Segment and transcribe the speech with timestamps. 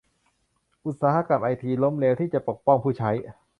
[0.85, 3.11] อุตสาหกรรมไอทีล้มเหลวที่จะปกป้องผู้ใช้